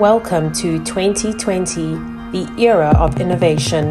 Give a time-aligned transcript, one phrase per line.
[0.00, 1.94] Welcome to 2020,
[2.32, 3.90] the era of innovation.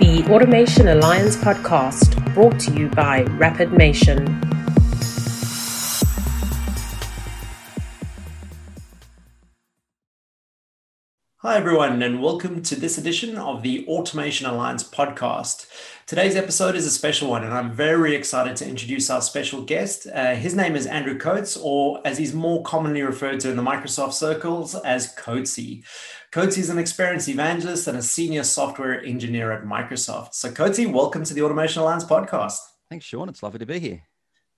[0.00, 4.53] The Automation Alliance podcast brought to you by RapidMation.
[11.46, 15.66] Hi, everyone, and welcome to this edition of the Automation Alliance podcast.
[16.06, 20.06] Today's episode is a special one, and I'm very excited to introduce our special guest.
[20.06, 23.62] Uh, his name is Andrew Coates, or as he's more commonly referred to in the
[23.62, 25.84] Microsoft circles as Coatesy.
[26.32, 30.32] Coatesy is an experienced evangelist and a senior software engineer at Microsoft.
[30.32, 32.56] So, Coatesy, welcome to the Automation Alliance podcast.
[32.88, 33.28] Thanks, Sean.
[33.28, 34.04] It's lovely to be here.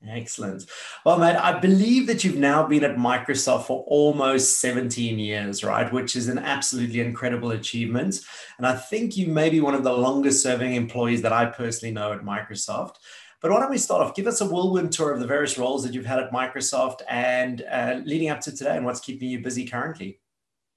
[0.08, 0.66] Excellent.
[1.04, 5.92] Well, mate, I believe that you've now been at Microsoft for almost 17 years, right?
[5.92, 8.20] Which is an absolutely incredible achievement.
[8.58, 11.94] And I think you may be one of the longest serving employees that I personally
[11.94, 12.96] know at Microsoft.
[13.42, 14.14] But why don't we start off?
[14.14, 17.62] Give us a whirlwind tour of the various roles that you've had at Microsoft and
[17.70, 20.20] uh, leading up to today and what's keeping you busy currently.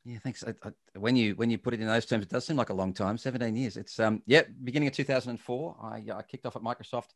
[0.05, 0.43] Yeah, thanks.
[0.43, 2.69] I, I, when you when you put it in those terms, it does seem like
[2.69, 3.17] a long time.
[3.17, 3.77] Seventeen years.
[3.77, 5.75] It's um yeah, beginning of two thousand and four.
[5.81, 7.09] I, I kicked off at Microsoft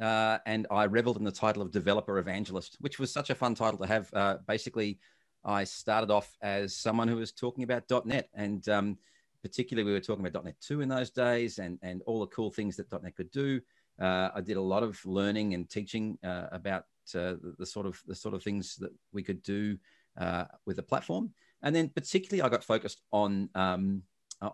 [0.00, 3.54] uh, and I reveled in the title of developer evangelist, which was such a fun
[3.54, 4.10] title to have.
[4.12, 4.98] Uh, basically,
[5.44, 8.98] I started off as someone who was talking about .NET, and um,
[9.42, 12.50] particularly we were talking about .NET 2 in those days, and and all the cool
[12.50, 13.60] things that .NET could do.
[14.00, 17.86] Uh, I did a lot of learning and teaching uh, about uh, the, the, sort
[17.86, 19.76] of the sort of things that we could do
[20.16, 24.02] uh, with the platform, and then particularly I got focused on um,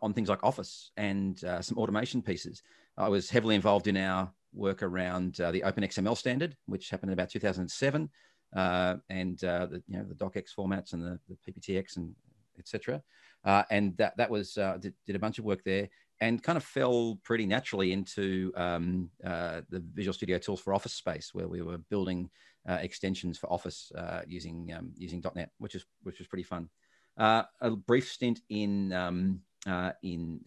[0.00, 2.62] on things like Office and some automation pieces.
[2.96, 7.14] I was heavily involved in our work around uh, the OpenXML standard, which happened in
[7.14, 8.08] about 2007,
[8.54, 12.14] uh, and uh, the you know the docx formats and the, the PPTX and
[12.58, 13.02] etc.
[13.44, 15.88] Uh, and that that was uh, did, did, a bunch of work there,
[16.20, 21.30] and kind of fell pretty naturally into um, the Visual Studio tools for Office space,
[21.34, 22.30] where we were building
[22.66, 23.90] extensions for Office
[24.26, 26.68] using um, using .NET, which is which was pretty fun.
[27.16, 29.40] a brief stint in um,
[30.02, 30.40] in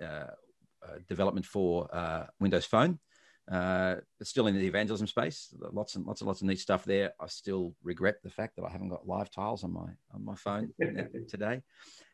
[1.07, 1.87] development for
[2.39, 2.99] Windows Phone,
[3.51, 5.53] uh, still in the evangelism space.
[5.71, 7.13] Lots and lots and lots of neat stuff there.
[7.19, 10.35] I still regret the fact that I haven't got live tiles on my on my
[10.35, 10.73] phone
[11.29, 11.61] today.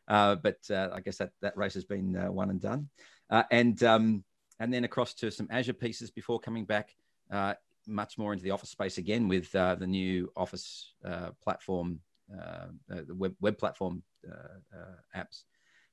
[0.08, 2.90] Uh, but uh, I guess that that race has been uh, won and done.
[3.30, 4.24] Uh, and um,
[4.60, 6.96] and then across to some Azure pieces before coming back
[7.32, 7.56] uh,
[7.88, 10.94] much more into the Office space again with the new Office
[11.42, 14.04] platform, the web web platform
[15.16, 15.44] apps,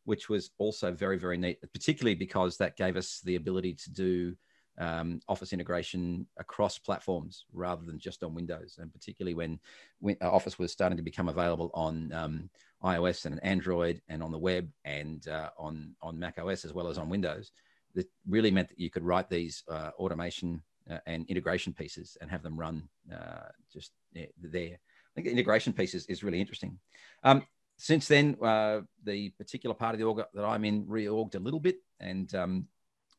[0.05, 4.37] which was also very very neat, particularly because that gave us the ability to do
[4.79, 9.61] um, Office integration across platforms rather than just on Windows, and particularly when,
[10.01, 12.51] when uh, Office was starting to become available on um,
[12.83, 16.89] iOS and Android and on the web and uh, on on Mac OS as well
[16.89, 17.53] as on Windows.
[17.95, 22.31] That really meant that you could write these uh, automation uh, and integration pieces and
[22.31, 24.29] have them run uh, just there.
[24.55, 26.79] I think the integration piece is, is really interesting.
[27.25, 27.43] Um,
[27.81, 31.61] since then, uh, the particular part of the org that I'm in reorged a little
[31.61, 32.67] bit, and um,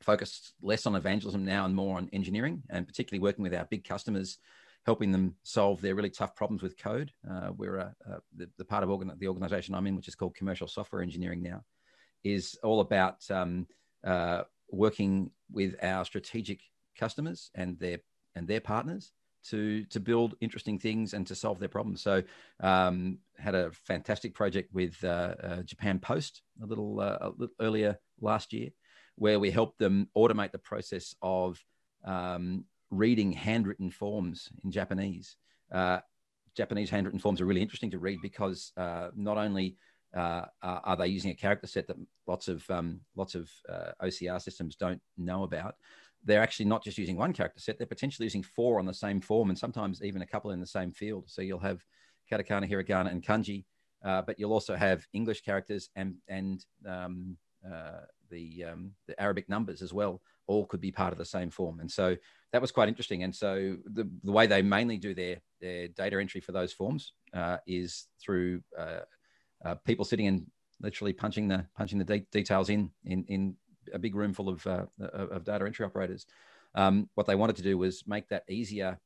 [0.01, 3.83] focused less on evangelism now and more on engineering, and particularly working with our big
[3.83, 4.38] customers,
[4.85, 7.11] helping them solve their really tough problems with code.
[7.29, 7.95] Uh, we're a,
[8.35, 11.41] the, the, part of organ- the organization I'm in, which is called Commercial Software Engineering
[11.41, 11.63] now,
[12.23, 13.66] is all about um,
[14.05, 16.59] uh, working with our strategic
[16.95, 17.97] customers and their
[18.35, 19.11] and their partners
[19.50, 22.02] to to build interesting things and to solve their problems.
[22.02, 22.24] So,
[22.59, 27.56] um, had a fantastic project with uh, uh Japan Post a little, uh, a little
[27.59, 28.69] earlier last year,
[29.16, 31.59] where we helped them automate the process of
[32.06, 35.38] um, reading handwritten forms in Japanese.
[35.72, 36.00] Uh,
[36.56, 39.78] Japanese handwritten forms are really interesting to read because uh, not only
[40.16, 41.96] uh, are they using a character set that
[42.28, 43.50] lots of um, lots of
[44.03, 45.75] OCR systems don't know about,
[46.24, 49.22] they're actually not just using one character set; they're potentially using four on the same
[49.22, 51.26] form, and sometimes even a couple in the same field.
[51.28, 51.84] So you'll have
[52.32, 53.66] katakana, hiragana, and kanji,
[54.04, 59.50] uh, but you'll also have English characters and and um, uh, the um, the Arabic
[59.50, 61.80] numbers as well all could be part of the same form.
[61.80, 62.16] And so
[62.52, 63.24] that was quite interesting.
[63.24, 67.14] And so the, the way they mainly do their their data entry for those forms
[67.34, 69.02] uh, is through uh,
[69.64, 70.46] uh, people sitting and
[70.82, 73.56] literally punching the punching the de- details in in in
[73.93, 76.25] a big room full of uh, of data entry operators.
[76.75, 78.99] Um, what they wanted to do was make that easier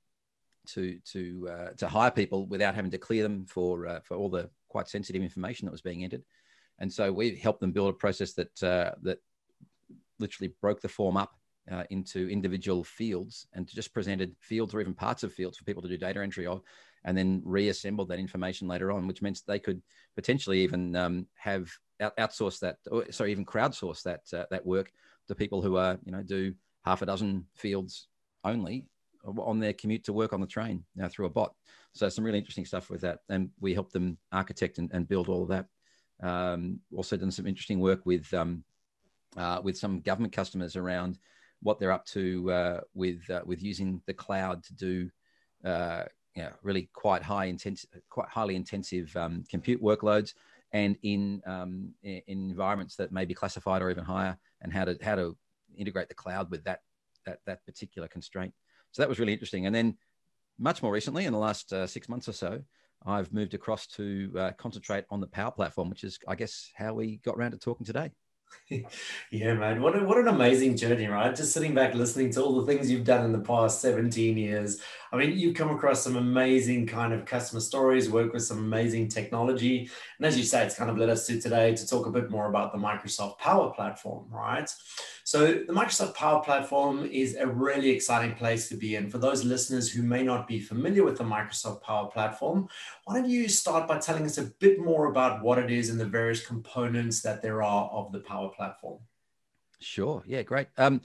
[0.68, 4.30] to to uh, to hire people without having to clear them for uh, for all
[4.30, 6.24] the quite sensitive information that was being entered.
[6.80, 9.20] And so we helped them build a process that uh, that
[10.20, 11.32] literally broke the form up
[11.72, 15.82] uh, into individual fields and just presented fields or even parts of fields for people
[15.82, 16.62] to do data entry of,
[17.06, 19.82] and then reassembled that information later on, which means they could
[20.16, 21.70] potentially even um, have
[22.02, 24.92] out- outsource that, or sorry, even crowdsource that uh, that work
[25.28, 26.54] to people who are you know do
[26.84, 28.08] half a dozen fields
[28.44, 28.86] only
[29.26, 31.54] on their commute to work on the train now through a bot.
[31.94, 35.30] So some really interesting stuff with that, and we help them architect and, and build
[35.30, 35.66] all of that
[36.22, 38.64] Um, also done some interesting work with um,
[39.38, 41.18] uh, with some government customers around
[41.62, 45.10] what they're up to uh, with uh, with using the cloud to do
[45.64, 46.04] uh,
[46.36, 50.34] you know, really quite high intensive, quite highly intensive um, compute workloads,
[50.72, 54.98] and in, um, in environments that may be classified or even higher, and how to
[55.02, 55.38] how to
[55.78, 56.82] integrate the cloud with that
[57.26, 58.54] that that particular constraint.
[58.92, 59.66] So that was really interesting.
[59.66, 59.98] And then
[60.58, 62.62] much more recently, in the last uh, six months or so,
[63.06, 66.94] I've moved across to uh, concentrate on the Power Platform, which is, I guess, how
[66.94, 68.12] we got around to talking today.
[69.32, 69.82] yeah, man.
[69.82, 71.36] What, a, what an amazing journey, right?
[71.36, 74.82] Just sitting back listening to all the things you've done in the past 17 years.
[75.16, 79.08] I mean, you've come across some amazing kind of customer stories, work with some amazing
[79.08, 79.90] technology.
[80.18, 82.30] And as you say, it's kind of led us to today to talk a bit
[82.30, 84.70] more about the Microsoft Power Platform, right?
[85.24, 89.10] So, the Microsoft Power Platform is a really exciting place to be in.
[89.10, 92.68] For those listeners who may not be familiar with the Microsoft Power Platform,
[93.06, 96.00] why don't you start by telling us a bit more about what it is and
[96.00, 99.00] the various components that there are of the Power Platform?
[99.80, 100.24] Sure.
[100.28, 100.68] Yeah, great.
[100.78, 101.00] Um,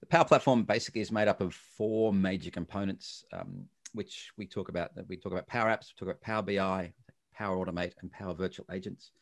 [0.00, 4.68] the Power Platform basically is made up of four major components, um, which we talk
[4.68, 4.90] about.
[5.08, 6.92] We talk about Power Apps, we talk about Power BI,
[7.34, 9.12] Power Automate, and Power Virtual Agents.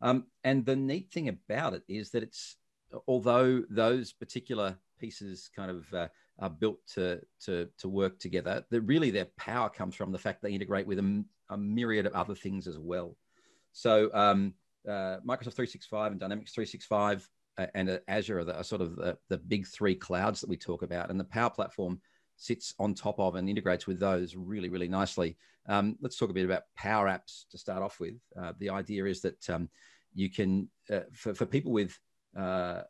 [0.00, 2.56] Um, and the neat thing about it is that it's
[3.06, 6.08] although those particular pieces kind of uh,
[6.38, 10.42] are built to, to, to work together, that really their power comes from the fact
[10.42, 13.16] they integrate with a, a myriad of other things as well.
[13.72, 14.54] So um,
[14.86, 19.18] uh, Microsoft 365 and Dynamics 365 uh, and Azure are, the, are sort of the,
[19.28, 22.00] the big three clouds that we talk about, and the Power Platform
[22.36, 25.36] sits on top of and integrates with those really, really nicely.
[25.68, 28.14] Um, let's talk a bit about Power Apps to start off with.
[28.40, 29.68] Uh, the idea is that um,
[30.14, 31.98] you can, uh, for, for people with
[32.36, 32.82] uh,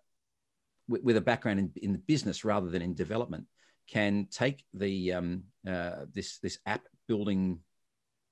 [0.89, 3.47] with, with, a background in, in the business rather than in development
[3.89, 7.59] can take the um, uh, this this app building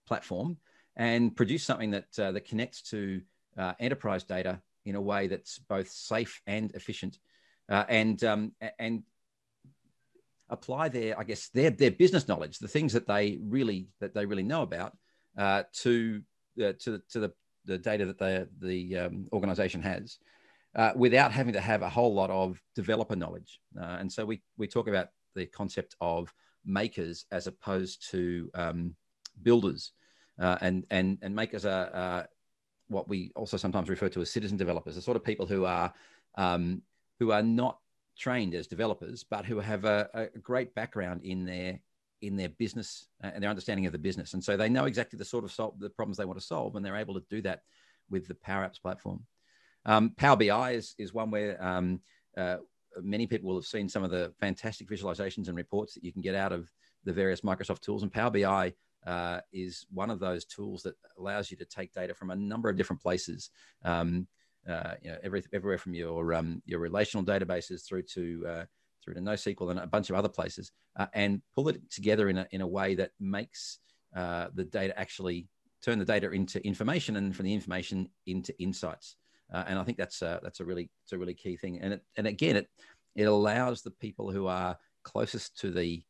[0.06, 0.56] platform
[0.96, 3.20] and produce something that uh, that connects to
[3.58, 7.18] uh, enterprise data in a way that's both safe and efficient,
[7.68, 9.02] uh, and um, and
[10.48, 14.26] apply their I guess their their business knowledge, the things that they really that they
[14.26, 14.96] really know about,
[15.36, 16.22] uh, to
[16.62, 17.32] uh, to to the
[17.64, 20.18] the data that the the um, organization has,
[20.74, 23.60] uh, without having to have a whole lot of developer knowledge.
[23.80, 26.32] Uh, and so we, we talk about the concept of
[26.64, 28.94] makers as opposed to um,
[29.42, 29.92] builders.
[30.38, 32.22] Uh, and, and, and makers are uh,
[32.90, 35.92] what we also sometimes refer to as citizen developers, the sort of people who are,
[36.36, 36.82] um,
[37.18, 37.78] who are not
[38.18, 41.80] trained as developers, but who have a, a great background in their
[42.22, 44.34] in their business uh, and their understanding of the business.
[44.34, 46.76] And so they know exactly the sort of sol- the problems they want to solve,
[46.76, 47.62] and they're able to do that
[48.10, 49.24] with the Power Apps platform.
[49.86, 52.00] Um, Power BI is, is one where um,
[52.36, 52.58] uh,
[53.02, 56.20] many people will have seen some of the fantastic visualizations and reports that you can
[56.20, 56.70] get out of
[57.04, 58.02] the various Microsoft tools.
[58.02, 58.74] And Power BI
[59.06, 62.68] uh, is one of those tools that allows you to take data from a number
[62.68, 63.50] of different places.
[63.84, 64.26] Um,
[64.68, 68.64] uh, you know, every, everywhere from your um, your relational databases through to uh,
[69.02, 72.38] through to NoSQL and a bunch of other places, uh, and pull it together in
[72.38, 73.78] a in a way that makes
[74.14, 75.48] uh, the data actually
[75.82, 79.16] turn the data into information, and from the information into insights.
[79.52, 81.80] Uh, and I think that's a, that's a really it's a really key thing.
[81.80, 82.68] And it, and again, it
[83.16, 86.02] it allows the people who are closest to the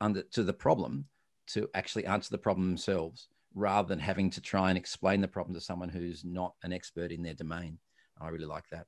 [0.00, 1.06] under to the problem
[1.48, 5.54] to actually answer the problem themselves, rather than having to try and explain the problem
[5.54, 7.78] to someone who's not an expert in their domain.
[8.20, 8.86] I really like that.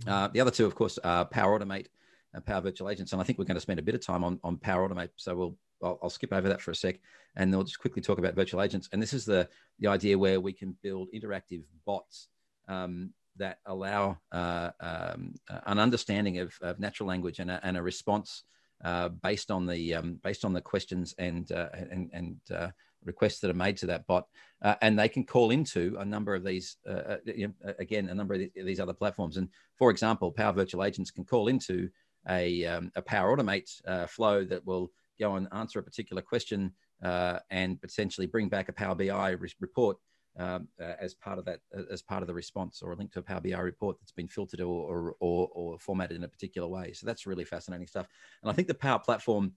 [0.00, 0.10] Mm-hmm.
[0.10, 1.86] Uh, the other two, of course, are Power Automate
[2.32, 4.24] and Power Virtual Agents, and I think we're going to spend a bit of time
[4.24, 5.10] on on Power Automate.
[5.16, 7.00] So we'll I'll, I'll, skip over that for a sec,
[7.36, 8.88] and we'll just quickly talk about virtual agents.
[8.92, 9.48] And this is the
[9.78, 12.28] the idea where we can build interactive bots
[12.68, 15.34] um, that allow uh, um,
[15.66, 18.59] an understanding of, of natural language and a, and a response uh,
[19.22, 22.68] based on the um, based on the questions and uh, and and uh,
[23.04, 24.26] requests that are made to that bot,
[24.62, 28.14] uh, and they can call into a number of these uh, you know, again a
[28.14, 29.36] number of these other platforms.
[29.36, 31.88] And for example, Power Virtual Agents can call into
[32.28, 33.70] a, um, a Power Automate
[34.10, 36.72] flow that will go and answer a particular question
[37.02, 39.96] uh, and potentially bring back a Power BI re- report
[40.38, 43.12] um, uh, as part of that, uh, as part of the response, or a link
[43.12, 46.28] to a Power BI report that's been filtered or, or, or, or formatted in a
[46.28, 46.92] particular way.
[46.92, 48.06] So that's really fascinating stuff.
[48.42, 49.52] And I think the Power Platform,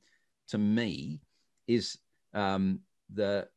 [0.50, 1.22] to me,
[1.68, 1.98] is
[2.34, 2.80] um,
[3.14, 3.48] the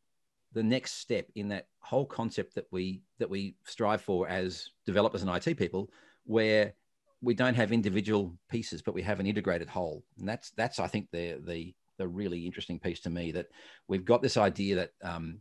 [0.52, 5.22] the next step in that whole concept that we that we strive for as developers
[5.22, 5.90] and IT people,
[6.24, 6.74] where
[7.22, 10.04] we don't have individual pieces, but we have an integrated whole.
[10.18, 13.46] And that's that's I think the the the really interesting piece to me that
[13.88, 15.40] we've got this idea that um,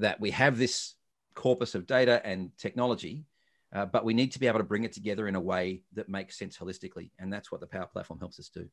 [0.00, 0.94] that we have this
[1.34, 3.24] corpus of data and technology,
[3.74, 6.08] uh, but we need to be able to bring it together in a way that
[6.08, 8.68] makes sense holistically, and that's what the Power Platform helps us do.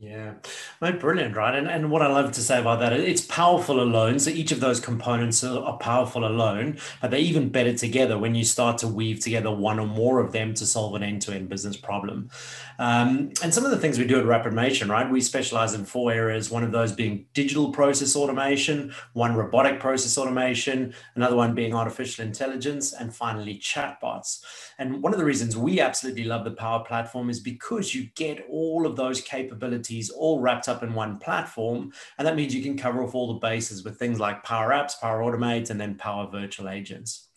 [0.00, 0.34] Yeah,
[0.80, 1.56] brilliant, right?
[1.56, 4.20] And, and what I love to say about that, it's powerful alone.
[4.20, 8.44] So each of those components are, powerful alone, but they're even better together when you
[8.44, 12.30] start to weave together one or more of them to solve an end-to-end business problem.
[12.78, 15.10] Um, and some of the things we do at Rapidmation, right?
[15.10, 16.48] We specialize in four areas.
[16.48, 22.24] One of those being digital process automation, one robotic process automation, another one being artificial
[22.24, 24.42] intelligence, and finally chatbots.
[24.78, 28.46] And one of the reasons we absolutely love the Power Platform is because you get
[28.48, 29.77] all of those capabilities
[30.10, 31.92] all wrapped up in one platform.
[32.18, 35.00] And that means you can cover off all the bases with things like Power Apps,
[35.00, 37.28] Power Automate, and then Power Virtual Agents.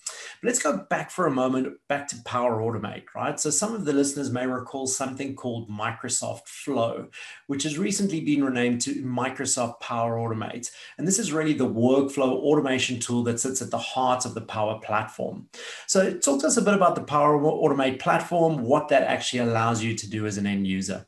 [0.41, 3.39] But let's go back for a moment, back to Power Automate, right?
[3.39, 7.07] So some of the listeners may recall something called Microsoft Flow,
[7.48, 10.71] which has recently been renamed to Microsoft Power Automate.
[10.98, 14.41] And this is really the workflow automation tool that sits at the heart of the
[14.41, 15.48] Power Platform.
[15.88, 19.83] So talk to us a bit about the Power Automate platform, what that actually allows
[19.83, 21.05] you to do as an end user.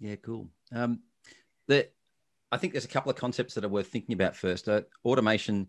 [0.00, 0.48] Yeah, cool.
[0.72, 1.00] Um,
[1.66, 1.88] the,
[2.52, 4.68] I think there's a couple of concepts that are worth thinking about first.
[4.68, 5.68] Uh, automation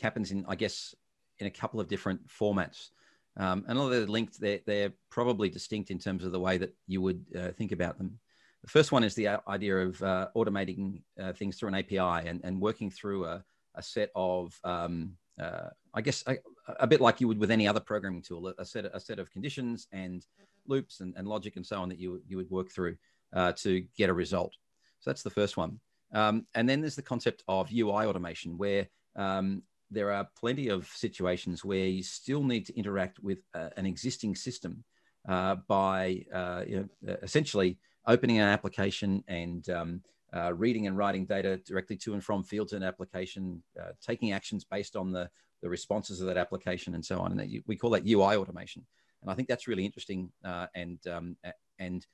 [0.00, 0.94] happens in, I guess,
[1.38, 2.90] in a couple of different formats.
[3.36, 6.74] Um, and although they're linked, they're, they're probably distinct in terms of the way that
[6.86, 8.18] you would uh, think about them.
[8.62, 12.28] The first one is the uh, idea of uh, automating uh, things through an API
[12.28, 13.44] and, and working through a,
[13.76, 16.38] a set of, um, uh, I guess, a,
[16.80, 19.30] a, bit like you would with any other programming tool, a set, a set of
[19.30, 20.26] conditions and
[20.66, 22.96] loops and, and logic and so on that you, you would work through
[23.32, 24.54] uh, to get a result.
[25.00, 25.80] So that's the first one.
[26.12, 30.86] Um, and then there's the concept of UI automation, where um, there are plenty of
[30.88, 34.84] situations where you still need to interact with uh, an existing system
[35.28, 40.02] uh, by uh, you know, essentially opening an application and um,
[40.34, 44.32] uh, reading and writing data directly to and from fields in an application, uh, taking
[44.32, 45.28] actions based on the,
[45.62, 47.30] the responses of that application and so on.
[47.32, 48.84] And that we call that UI automation.
[49.22, 50.30] And I think that's really interesting.
[50.44, 51.36] Uh, and um,
[51.78, 52.06] and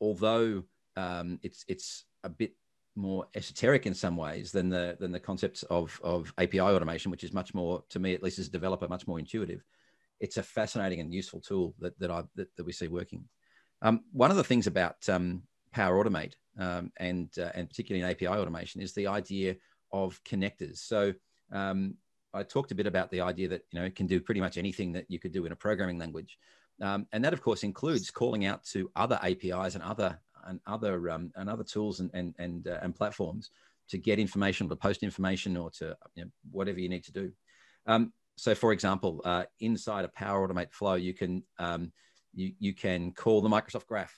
[0.00, 0.62] although
[0.96, 2.52] um, it's it's a bit
[2.94, 7.24] more esoteric in some ways than the than the concepts of of API automation, which
[7.24, 9.62] is much more to me at least as a developer much more intuitive.
[10.18, 13.24] It's a fascinating and useful tool that that I that, that we see working.
[13.82, 15.42] Um, one of the things about um,
[15.72, 19.56] Power Automate um, and uh, and particularly in API automation is the idea
[19.92, 20.78] of connectors.
[20.78, 21.12] So
[21.52, 21.96] um,
[22.32, 24.56] I talked a bit about the idea that you know it can do pretty much
[24.56, 26.38] anything that you could do in a programming language.
[26.80, 31.10] Um, and that, of course, includes calling out to other APIs and other and other
[31.10, 33.50] um, and other tools and and and, uh, and platforms
[33.88, 37.12] to get information, or to post information, or to you know, whatever you need to
[37.12, 37.32] do.
[37.86, 41.92] Um, so, for example, uh, inside a Power Automate flow, you can um,
[42.34, 44.14] you you can call the Microsoft Graph,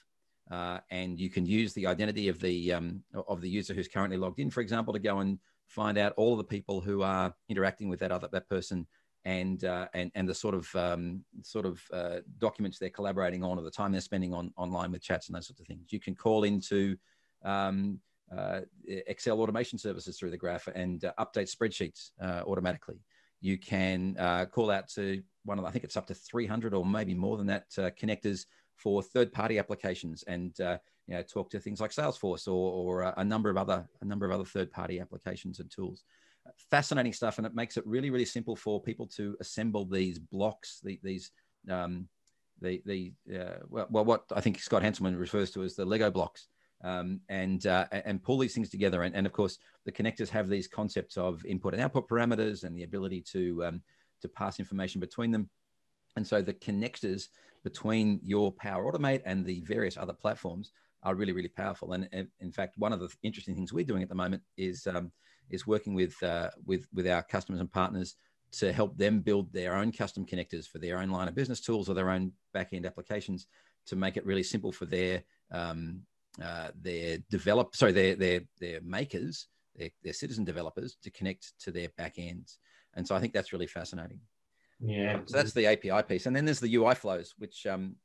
[0.50, 4.17] uh, and you can use the identity of the um, of the user who's currently
[4.17, 5.38] logged in, for example, to go and
[5.69, 8.87] find out all of the people who are interacting with that other that person
[9.28, 13.58] and uh, and and the sort of um, sort of uh, documents they're collaborating on,
[13.58, 15.92] or the time they're spending on online with chats and those sorts of things.
[15.92, 16.97] You can call into
[17.44, 18.00] um,
[18.35, 23.02] uh, Excel automation services through the graph and uh, update spreadsheets uh, automatically.
[23.42, 26.87] You can uh, call out to one of I think it's up to 300 or
[26.87, 27.68] maybe more than that
[28.00, 33.25] connectors for third-party applications and you know talk to things like Salesforce or, or a
[33.25, 36.04] number of other a number of other third-party applications and tools
[36.71, 40.81] fascinating stuff, and it makes it really, really simple for people to assemble these blocks,
[40.83, 41.31] the, these,
[41.71, 42.09] um,
[42.61, 46.11] the, the uh, well, well, what I think Scott Hanselman refers to as the Lego
[46.11, 46.49] blocks,
[46.85, 49.02] um, and uh, and pull these things together.
[49.02, 52.76] And, and of course, the connectors have these concepts of input and output parameters and
[52.76, 53.83] the ability to um,
[54.23, 55.49] to pass information between them.
[56.17, 57.28] And so the connectors
[57.64, 61.93] between your Power Automate and the various other platforms are really, really powerful.
[61.93, 62.09] And
[62.40, 65.12] in fact, one of the interesting things we're doing at the moment is um,
[65.50, 68.17] is working with uh, with with our customers and partners
[68.50, 71.88] to help them build their own custom connectors for their own line of business tools
[71.88, 73.47] or their own back-end applications
[73.87, 76.00] to make it really simple for their um,
[76.43, 81.71] uh, their develop sorry their their their makers their, their citizen developers to connect to
[81.71, 82.59] their back ends.
[82.95, 84.21] And so i think that's really fascinating.
[84.81, 85.21] Yeah.
[85.26, 86.26] So that's the api piece.
[86.26, 87.97] And then there's the ui flows which um,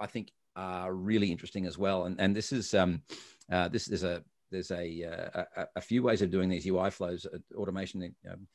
[0.00, 2.04] i think are really interesting as well.
[2.04, 3.02] And and this is um,
[3.50, 6.90] uh, this is a there's a, uh, a, a, few ways of doing these UI
[6.90, 7.26] flows.
[7.26, 8.46] Uh, automation, um,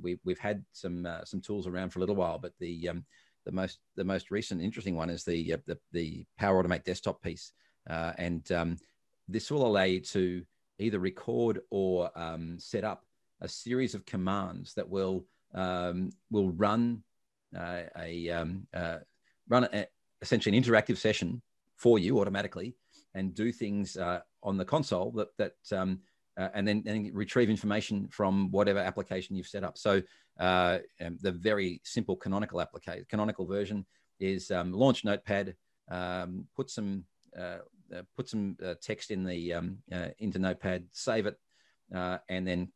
[0.00, 3.04] we, we've had some uh, some tools around for a little while, but the um,
[3.44, 7.20] the most the most recent interesting one is the uh, the, the, Power Automate desktop
[7.20, 7.52] piece,
[7.90, 8.76] uh, and um,
[9.28, 10.42] this will allow you to
[10.78, 13.04] either record or um, set up
[13.40, 17.02] a series of commands that will um, will run
[17.58, 18.66] uh, a um,
[19.48, 19.86] run a,
[20.22, 21.42] essentially an interactive session
[21.76, 22.76] for you automatically
[23.14, 26.00] and do things uh, on the console that that um,
[26.38, 29.76] uh, and then and retrieve information from whatever application you've set up.
[29.76, 30.02] So
[30.38, 33.84] uh, um, the very simple canonical application, canonical version
[34.20, 35.54] is um, launch Notepad,
[35.90, 37.04] um, put some
[37.38, 37.58] uh,
[37.94, 39.78] uh, put some uh, text in the um,
[40.18, 41.36] into Notepad, save it,
[41.92, 42.68] and then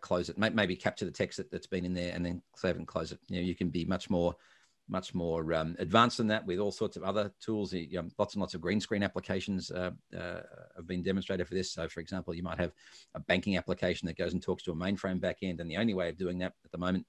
[0.00, 0.38] close it.
[0.38, 3.18] Maybe capture the text that, has been in there and then save and close it.
[3.28, 4.34] You know, you can be much more
[4.88, 7.72] much more um, advanced than that with all sorts of other tools.
[7.72, 10.40] You know, lots and lots of green screen applications uh, uh,
[10.76, 11.72] have been demonstrated for this.
[11.72, 12.72] So, for example, you might have
[13.14, 16.08] a banking application that goes and talks to a mainframe backend, and the only way
[16.08, 17.06] of doing that at the moment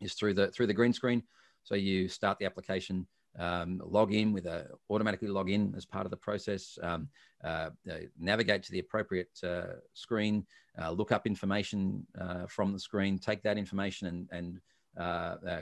[0.00, 1.22] is through the through the green screen.
[1.64, 3.06] So you start the application,
[3.38, 7.08] um, log in with a automatically log in as part of the process, um,
[7.42, 10.46] uh, uh, navigate to the appropriate uh, screen,
[10.80, 12.06] uh, look up information
[12.48, 14.60] from the screen, take that information and and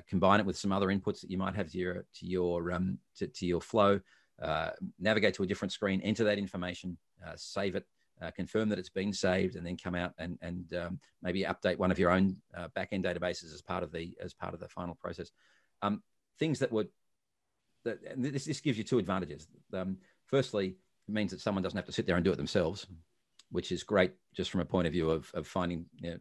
[0.08, 2.98] combine it with some other inputs that you might have to your to your um,
[3.16, 4.00] to, to your flow.
[4.42, 7.86] Uh, navigate to a different screen, enter that information, uh, save it,
[8.20, 11.78] uh, confirm that it's been saved, and then come out and and um, maybe update
[11.78, 12.36] one of your own
[12.76, 15.30] backend databases as part of the as part of the final process.
[15.82, 16.02] Um,
[16.38, 16.88] things that would
[17.84, 19.46] that this, this gives you two advantages.
[19.72, 20.76] Um, firstly,
[21.08, 22.86] it means that someone doesn't have to sit there and do it themselves,
[23.54, 26.16] which is great just from a point of view of, of finding you know,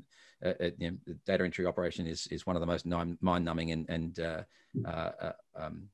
[0.46, 3.18] uh, uh, you know, the data entry operation is is one of the most mind
[3.46, 4.44] numbing and and uh,
[4.86, 5.88] uh, uh, um,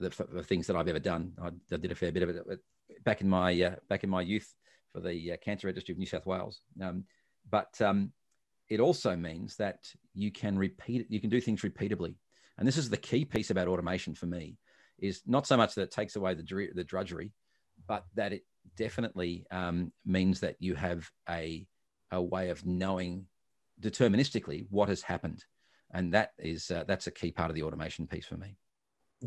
[0.00, 1.32] the, the, things that I've ever done.
[1.42, 2.60] I, I, did a fair bit of it
[3.04, 4.54] back in my uh, back in my youth
[4.92, 6.60] for the Cancer Registry of New South Wales.
[6.82, 7.04] Um,
[7.48, 8.12] but um,
[8.68, 9.78] it also means that
[10.12, 11.06] you can repeat it.
[11.08, 12.16] You can do things repeatably,
[12.58, 14.58] and this is the key piece about automation for me.
[14.98, 17.32] Is not so much that it takes away the the drudgery,
[17.86, 18.44] but that it
[18.76, 21.66] definitely um, means that you have a
[22.10, 23.26] a way of knowing
[23.80, 25.44] deterministically what has happened,
[25.92, 28.56] and that is uh, that's a key part of the automation piece for me.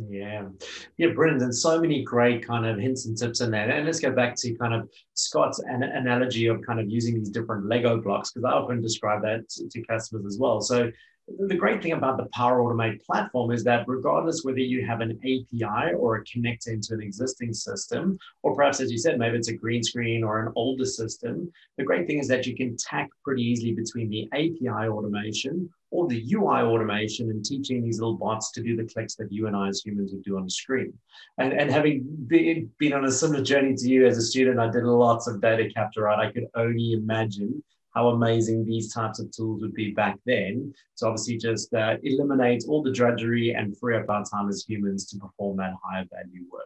[0.09, 0.50] Yeah,
[0.97, 3.69] yeah, brilliant, and so many great kind of hints and tips in there.
[3.69, 7.29] And let's go back to kind of Scott's an- analogy of kind of using these
[7.29, 10.59] different Lego blocks because I often describe that to, to customers as well.
[10.59, 10.91] So
[11.27, 15.20] the great thing about the Power Automate platform is that regardless whether you have an
[15.24, 19.48] API or a connector into an existing system, or perhaps as you said, maybe it's
[19.48, 23.10] a green screen or an older system, the great thing is that you can tack
[23.24, 28.52] pretty easily between the API automation or the UI automation and teaching these little bots
[28.52, 30.93] to do the clicks that you and I as humans would do on the screen.
[31.39, 34.69] And, and having been, been on a similar journey to you as a student, I
[34.69, 36.28] did lots of data capture, right?
[36.28, 37.63] I could only imagine
[37.95, 40.73] how amazing these types of tools would be back then.
[40.95, 45.05] So obviously just uh, eliminate all the drudgery and free up our time as humans
[45.12, 46.65] to perform that higher value work.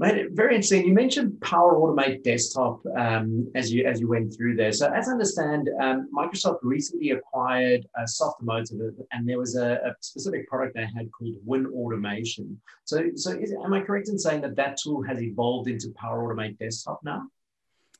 [0.00, 0.86] Mate, very interesting.
[0.86, 4.70] You mentioned Power Automate Desktop um, as you as you went through there.
[4.70, 9.96] So, as I understand, um, Microsoft recently acquired uh, Softomotive, and there was a, a,
[9.98, 12.60] specific product they had called Win Automation.
[12.84, 16.32] So, so is, am I correct in saying that that tool has evolved into Power
[16.32, 17.24] Automate Desktop now?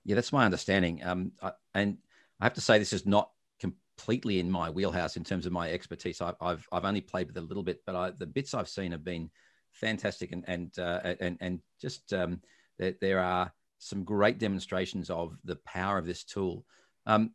[0.04, 1.02] Yeah, that's my understanding.
[1.04, 1.98] Um, I, and
[2.40, 3.30] I have to say, this is not
[3.60, 6.20] completely in my wheelhouse in terms of my expertise.
[6.20, 8.68] I, have I've only played with it a little bit, but I, the bits I've
[8.68, 9.30] seen have been
[9.72, 12.40] fantastic, and and uh, and and just um,
[12.78, 16.64] there, there are some great demonstrations of the power of this tool.
[17.06, 17.32] Um,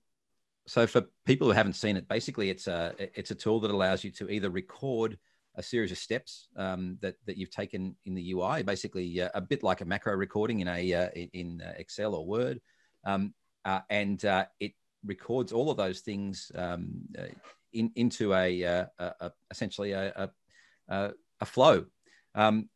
[0.65, 4.03] so for people who haven't seen it, basically it's a it's a tool that allows
[4.03, 5.17] you to either record
[5.55, 9.41] a series of steps um, that that you've taken in the UI, basically uh, a
[9.41, 12.59] bit like a macro recording in a uh, in uh, Excel or Word,
[13.05, 13.33] um,
[13.65, 14.73] uh, and uh, it
[15.05, 17.25] records all of those things um, uh,
[17.73, 20.29] in, into a, a, a essentially a,
[20.87, 21.11] a,
[21.41, 21.85] a flow,
[22.35, 22.69] um,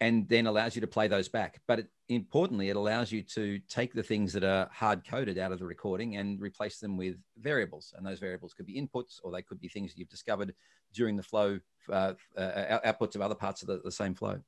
[0.00, 1.60] and then allows you to play those back.
[1.66, 5.52] But it, importantly, it allows you to take the things that are hard coded out
[5.52, 7.92] of the recording and replace them with variables.
[7.96, 10.54] And those variables could be inputs or they could be things that you've discovered
[10.94, 11.60] during the flow,
[11.90, 14.40] uh, uh, outputs of other parts of the, the same flow.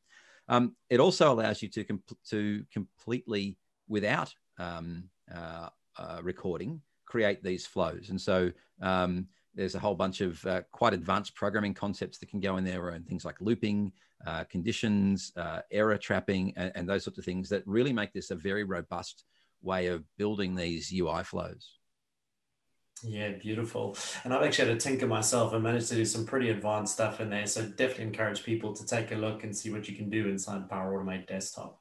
[0.48, 7.42] Um, it also allows you to, comp- to completely, without um, uh, uh recording, create
[7.42, 8.08] these flows.
[8.08, 12.40] And so um, there's a whole bunch of uh, quite advanced programming concepts that can
[12.40, 13.92] go in there and things like looping,
[14.26, 18.30] uh, conditions, uh, error trapping, and, and, those sorts of things that really make this
[18.30, 19.24] a very robust
[19.62, 21.78] way of building these UI flows.
[23.04, 23.96] Yeah, beautiful.
[24.22, 27.20] And I've actually had a tinker myself and managed to do some pretty advanced stuff
[27.20, 27.46] in there.
[27.46, 30.70] So definitely encourage people to take a look and see what you can do inside
[30.70, 31.80] Power Automate Desktop.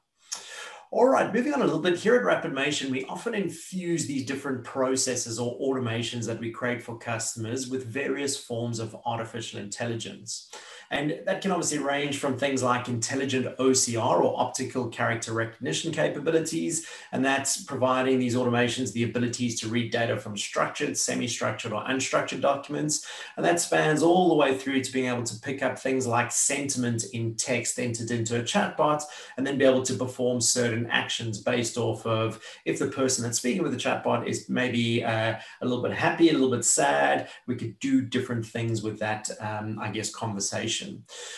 [0.90, 1.98] All right, moving on a little bit.
[1.98, 6.98] Here at Rapidmation, we often infuse these different processes or automations that we create for
[6.98, 10.50] customers with various forms of artificial intelligence.
[10.92, 16.86] And that can obviously range from things like intelligent OCR or optical character recognition capabilities.
[17.12, 21.82] And that's providing these automations the abilities to read data from structured, semi structured, or
[21.84, 23.06] unstructured documents.
[23.38, 26.30] And that spans all the way through to being able to pick up things like
[26.30, 29.02] sentiment in text entered into a chatbot
[29.38, 33.38] and then be able to perform certain actions based off of if the person that's
[33.38, 37.30] speaking with the chatbot is maybe uh, a little bit happy, a little bit sad.
[37.46, 40.81] We could do different things with that, um, I guess, conversation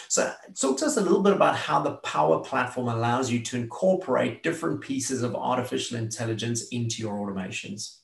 [0.08, 3.56] So, talk to us a little bit about how the Power Platform allows you to
[3.56, 7.98] incorporate different pieces of artificial intelligence into your automations.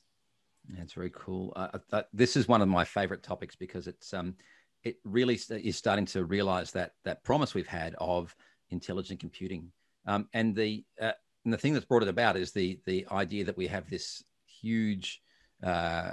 [0.69, 1.53] That's very cool.
[1.55, 4.35] Uh, this is one of my favorite topics because it's um,
[4.83, 8.35] it really is starting to realize that that promise we've had of
[8.69, 9.71] intelligent computing.
[10.07, 11.11] Um, and the uh,
[11.45, 14.23] and the thing that's brought it about is the the idea that we have this
[14.45, 15.21] huge
[15.63, 16.11] uh,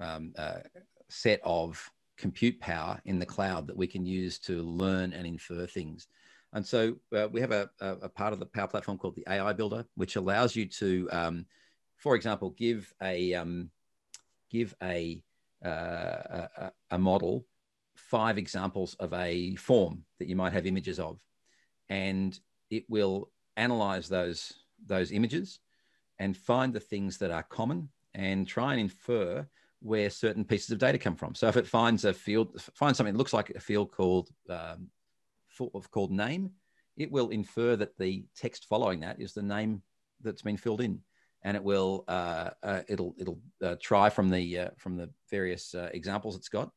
[0.00, 0.58] um, uh,
[1.08, 5.66] set of compute power in the cloud that we can use to learn and infer
[5.66, 6.08] things.
[6.52, 9.52] And so uh, we have a, a, part of the Power Platform called the AI
[9.52, 11.46] Builder, which allows you to, um,
[11.96, 13.70] for example, give a um,
[14.50, 15.22] give a,
[15.64, 17.44] uh, a, a model
[17.94, 21.20] five examples of a form that you might have images of,
[21.88, 22.38] and
[22.70, 24.54] it will analyze those
[24.86, 25.60] those images
[26.18, 29.46] and find the things that are common and try and infer
[29.86, 31.34] where certain pieces of data come from.
[31.34, 34.88] So if it finds a field, finds something that looks like a field called um,
[35.90, 36.50] called name,
[36.96, 39.82] it will infer that the text following that is the name
[40.22, 41.00] that's been filled in,
[41.42, 45.74] and it will uh, uh, it'll it'll uh, try from the uh, from the various
[45.74, 46.70] uh, examples it's got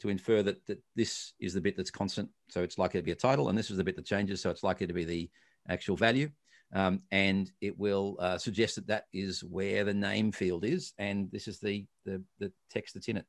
[0.00, 2.28] to infer that, that this is the bit that's constant.
[2.48, 4.40] So it's likely to be a title, and this is the bit that changes.
[4.40, 5.30] So it's likely to be the
[5.68, 6.30] actual value.
[6.72, 11.30] Um, and it will uh, suggest that that is where the name field is, and
[11.32, 13.26] this is the the, the text that's in it.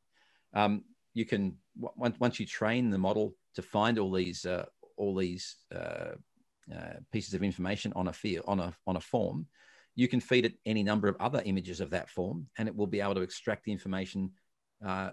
[0.53, 5.55] Um, you can once you train the model to find all these uh, all these
[5.73, 6.13] uh,
[6.71, 9.47] uh, pieces of information on a field on a on a form,
[9.95, 12.87] you can feed it any number of other images of that form, and it will
[12.87, 14.31] be able to extract the information
[14.85, 15.09] uh,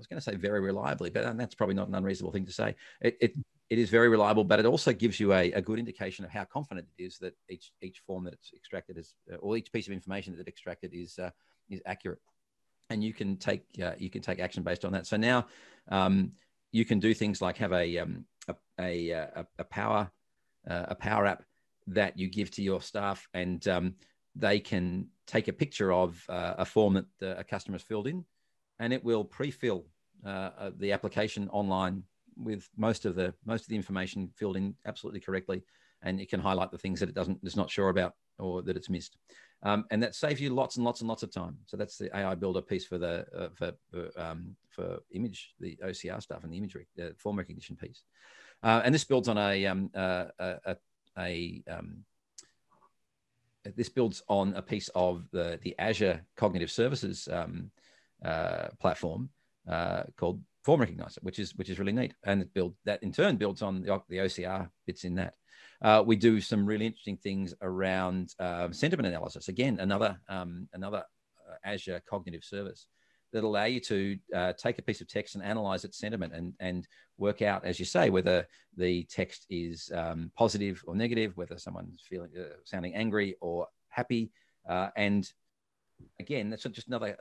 [0.00, 2.74] was going to say very reliably, but that's probably not an unreasonable thing to say.
[3.02, 3.34] It, it,
[3.70, 6.44] it is very reliable, but it also gives you a, a, good indication of how
[6.44, 9.86] confident it is that each each form that it's extracted is, uh, or each piece
[9.86, 11.30] of information that it extracted is uh,
[11.70, 12.18] is accurate.
[12.90, 15.06] And you can take uh, you can take action based on that.
[15.06, 15.46] So now
[15.88, 16.32] um,
[16.72, 20.10] you can do things like have a um, a, a, uh, a, power
[20.68, 21.44] uh, a power app
[21.86, 23.94] that you give to your staff, and um,
[24.34, 28.24] they can take a picture of uh, a form that a customer has filled in
[28.80, 29.84] and it will pre-fill
[30.24, 32.02] the application online
[32.36, 35.62] with most of the most of the information filled in absolutely correctly,
[36.02, 38.76] and it can highlight the things that it doesn't is not sure about or that
[38.76, 39.16] it's missed,
[39.62, 41.56] um, and that saves you lots and lots and lots of time.
[41.66, 45.78] So that's the AI builder piece for the uh, for for, um, for, image the
[45.84, 48.02] OCR stuff and the imagery the form recognition piece,
[48.62, 50.76] uh, and this builds on a um, uh, a,
[51.18, 52.04] a um,
[53.76, 57.70] this builds on a piece of the the Azure Cognitive Services um,
[58.24, 59.30] uh, platform
[59.68, 63.36] uh, called Form Recognizer, which is which is really neat, and build that in turn
[63.36, 65.34] builds on the, the OCR bits in that.
[65.82, 69.48] Uh, we do some really interesting things around um, sentiment analysis.
[69.48, 70.98] Again, another um, another
[71.48, 72.86] uh, Azure cognitive service
[73.32, 76.52] that allow you to uh, take a piece of text and analyze its sentiment and,
[76.60, 78.46] and work out, as you say, whether
[78.76, 84.30] the text is um, positive or negative, whether someone's feeling uh, sounding angry or happy.
[84.68, 85.30] Uh, and
[86.18, 87.16] again, that's just another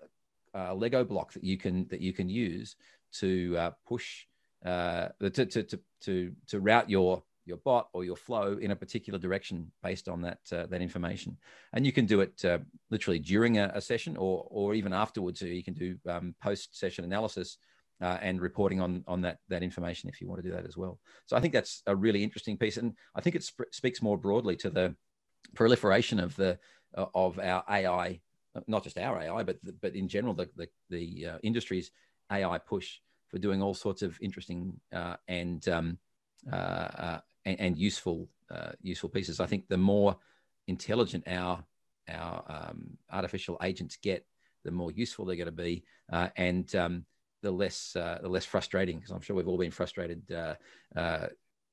[0.56, 2.76] uh, Lego block that you can that you can use
[3.14, 4.26] to uh, push
[4.66, 8.76] uh, to, to, to, to, to route your your bot or your flow in a
[8.76, 11.38] particular direction based on that uh, that information.
[11.74, 12.60] And you can do it uh,
[12.92, 15.40] literally during a, a, session or or even afterwards.
[15.40, 17.58] So you can do um, post session analysis
[18.02, 20.78] uh, and reporting on on that that information if you want to do that as
[20.78, 21.00] well.
[21.26, 24.18] So I think that's a really interesting piece, and I think it sp- speaks more
[24.18, 24.96] broadly to the
[25.56, 26.60] proliferation of the
[26.96, 28.22] uh, of our AI
[28.68, 31.92] not just our AI, but but in general the the, the uh, industry's
[32.32, 35.98] AI push for doing all sorts of interesting uh, and, um,
[36.52, 39.40] uh, uh and, and useful uh, useful pieces.
[39.40, 40.16] I think the more
[40.68, 41.64] intelligent our
[42.08, 44.26] our um, artificial agents get,
[44.64, 47.06] the more useful they're going to be, uh, and um,
[47.44, 48.98] the less the less frustrating.
[48.98, 50.24] Because I'm sure we've all been frustrated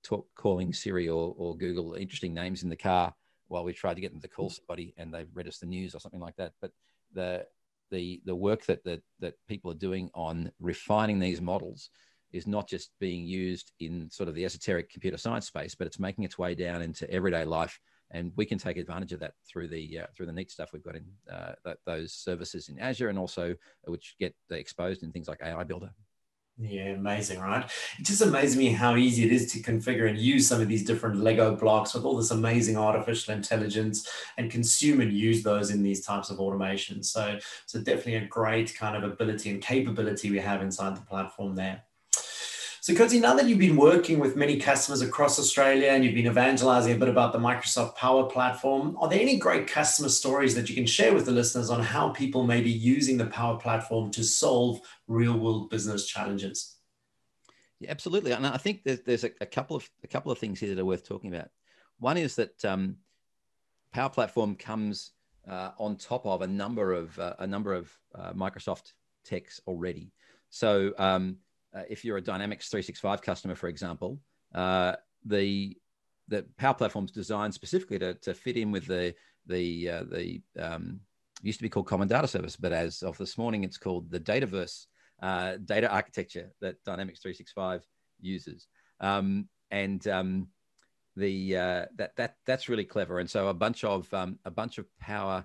[0.07, 3.14] talk, calling Siri or, or Google interesting names in the car
[3.49, 5.95] while we tried to get them to call somebody and they've read us the news
[5.95, 6.53] or something like that.
[6.61, 6.73] But
[7.12, 7.47] the
[7.90, 11.90] the the work that that that people are doing on refining these models
[12.33, 15.99] is not just being used in sort of the esoteric computer science space, but it's
[15.99, 17.79] making its way down into everyday life,
[18.11, 20.85] and we can take advantage of that through the uh, through the neat stuff we've
[20.85, 21.53] got in uh,
[21.87, 25.90] those services in Azure, and also which get exposed in things like AI Builder.
[26.59, 27.71] Yeah, amazing, right?
[27.99, 30.87] It just amazes me how easy it is to configure and use some of these
[30.87, 35.83] different Lego blocks with all this amazing artificial intelligence and consume and use those in
[35.83, 37.07] these types of automations.
[37.07, 41.57] So, so definitely a great kind of ability and capability we have inside the platform
[41.57, 41.83] there.
[42.87, 46.29] So, Coatesy, now that you've been working with many customers across Australia and you've been
[46.29, 50.68] evangelizing a bit about the Microsoft Power Platform, are there any great customer stories that
[50.68, 54.12] you can share with the listeners on how people may be using the Power Platform
[54.12, 56.77] to solve real world business challenges?
[57.81, 58.31] Yeah, absolutely.
[58.31, 60.81] And I think there's, there's a, a, couple of a couple of things here that
[60.81, 61.49] are worth talking about.
[61.99, 62.99] One is that um,
[63.92, 65.11] Power Platform comes
[65.51, 68.92] uh, on top of a number of uh, a number of uh, Microsoft
[69.25, 70.12] techs already.
[70.51, 71.38] So um,
[71.77, 74.19] uh, if you're a Dynamics 365 customer, for example,
[74.55, 75.77] uh, the
[76.29, 79.15] the Power Platform is designed specifically to, to fit in with the
[79.47, 81.01] the uh, the um,
[81.43, 84.21] used to be called Common Data Service, but as of this morning, it's called the
[84.21, 84.87] Dataverse
[85.65, 87.87] data architecture that Dynamics 365
[88.21, 88.67] uses.
[89.01, 90.49] Um, and um,
[91.17, 93.19] the uh, that that that's really clever.
[93.19, 95.45] And so a bunch of um, a bunch of Power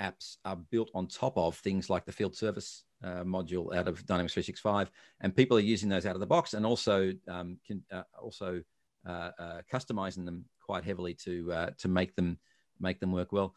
[0.00, 4.04] apps are built on top of things like the field service uh, module out of
[4.06, 7.82] Dynamics 365, and people are using those out of the box, and also um, can
[7.92, 8.62] uh, also
[9.06, 12.38] uh, uh customizing them quite heavily to uh, to make them
[12.80, 13.54] make them work well.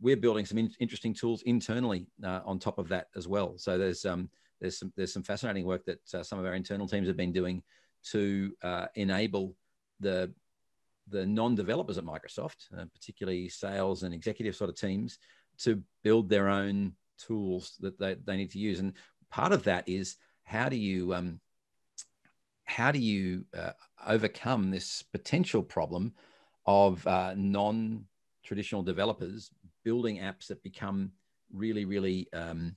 [0.00, 3.58] We're building some in- interesting tools internally on top of that as well.
[3.58, 7.08] So there's um, there's some there's some fascinating work that some of our internal teams
[7.08, 7.64] have been doing
[8.12, 8.52] to
[8.94, 9.56] enable
[9.98, 10.32] the
[11.10, 15.18] the non-developers at Microsoft, uh, particularly sales and executive sort of teams,
[15.58, 18.78] to build their own tools that they, they need to use.
[18.78, 18.92] And
[19.30, 21.40] part of that is how do you um,
[22.64, 23.72] how do you uh,
[24.06, 26.12] overcome this potential problem
[26.66, 29.50] of uh, non-traditional developers
[29.84, 31.12] building apps that become
[31.52, 32.76] really really um,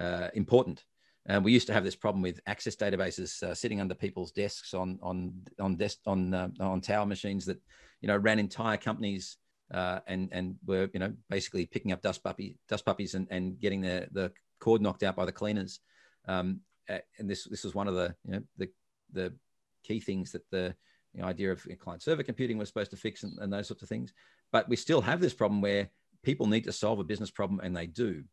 [0.00, 0.84] uh, important
[1.26, 4.74] and we used to have this problem with access databases uh, sitting under people's desks
[4.74, 7.60] on on on desk on uh, on tower machines that
[8.00, 9.36] you know ran entire companies
[9.72, 13.58] uh, and and were you know basically picking up dust puppy dust puppies and, and
[13.60, 15.80] getting the the cord knocked out by the cleaners.
[16.28, 18.68] Um, and this this was one of the you know the
[19.12, 19.32] the
[19.84, 20.74] key things that the,
[21.22, 24.14] idea of client server computing was supposed to fix and, and those sorts of things.
[24.50, 25.90] But we still have this problem where
[26.22, 28.24] people need to solve a business problem and they do.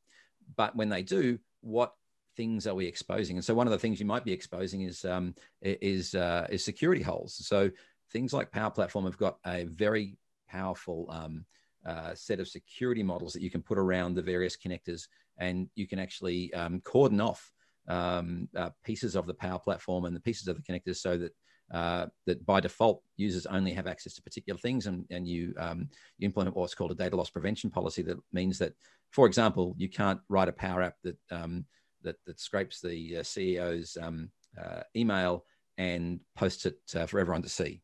[0.56, 1.94] But when they do, what
[2.38, 3.36] things are we exposing?
[3.36, 6.64] And so one of the things you might be exposing is um, is uh, is
[6.64, 7.36] security holes.
[7.46, 7.70] So
[8.14, 10.18] things like Power Platform have got a very
[10.50, 11.46] powerful um,
[11.86, 15.08] uh, set of security models that you can put around the various connectors,
[15.38, 17.52] and you can actually um, cordon off
[17.88, 21.34] um, uh, pieces of the Power Platform and the pieces of the connectors so that
[21.72, 25.88] uh, that by default users only have access to particular things and, and you, um,
[26.18, 28.74] you implement what's called a data loss prevention policy that means that
[29.12, 31.64] for example you can't write a power app that um,
[32.02, 35.46] that, that scrapes the uh, CEO's um, uh, email
[35.78, 37.82] and posts it uh, for everyone to see.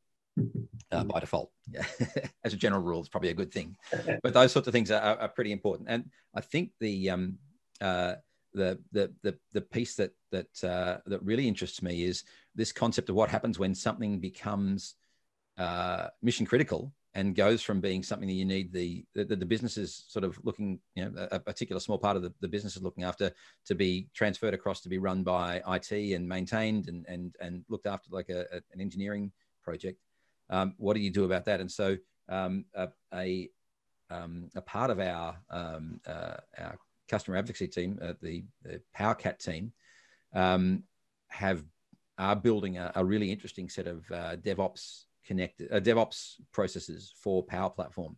[0.91, 1.52] Uh, by default,
[2.43, 3.76] as a general rule, it's probably a good thing.
[4.21, 5.89] But those sorts of things are, are pretty important.
[5.89, 7.38] And I think the um,
[7.82, 8.15] uh,
[8.54, 12.24] the, the the the piece that that uh, that really interests me is
[12.56, 14.95] this concept of what happens when something becomes
[15.58, 19.78] uh, mission critical and goes from being something that you need the the, the business
[19.78, 22.76] is sort of looking you know a, a particular small part of the, the business
[22.76, 23.32] is looking after
[23.65, 27.88] to be transferred across to be run by IT and maintained and and and looked
[27.88, 29.32] after like a, a an engineering
[29.63, 30.00] project.
[30.49, 31.60] Um, what do you do about that?
[31.60, 31.97] And so
[32.29, 33.49] um, a a,
[34.10, 36.77] um, a, part of our um, uh, our
[37.10, 39.71] customer advocacy team, uh, the, the PowerCat team,
[40.34, 40.84] um,
[41.27, 41.63] have
[42.17, 47.43] are building a, a, really interesting set of uh, DevOps connected uh, DevOps processes for
[47.43, 48.17] Power Platform.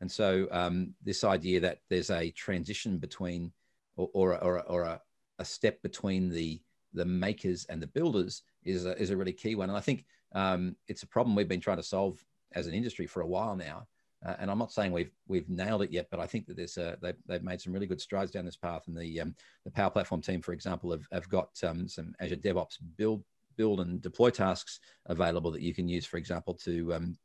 [0.00, 3.52] And so um, this idea that there's a transition between
[3.96, 5.00] or, or, or, or a,
[5.38, 6.60] a, step between the
[6.94, 9.68] the makers and the builders is a, is a really key one.
[9.68, 13.06] And I think um, it's a problem we've been trying to solve as an industry
[13.06, 13.86] for a while now.
[14.24, 16.78] Uh, and I'm not saying we've we've nailed it yet, but I think that there's
[16.78, 18.84] a, they've, they've made some really good strides down this path.
[18.86, 22.36] And the um, the Power Platform team, for example, have, have got um, some Azure
[22.36, 23.22] DevOps build
[23.56, 27.18] build and deploy tasks available that you can use, for example, to um,